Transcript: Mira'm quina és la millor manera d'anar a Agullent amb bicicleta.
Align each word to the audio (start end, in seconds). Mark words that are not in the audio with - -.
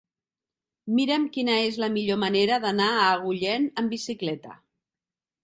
Mira'm 0.99 1.27
quina 1.35 1.57
és 1.65 1.77
la 1.83 1.89
millor 1.97 2.19
manera 2.23 2.59
d'anar 2.65 2.89
a 2.95 3.05
Agullent 3.11 3.69
amb 3.83 3.95
bicicleta. 3.97 4.59